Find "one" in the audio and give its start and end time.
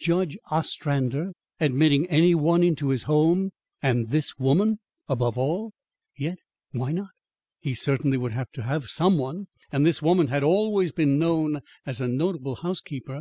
2.34-2.64, 9.16-9.46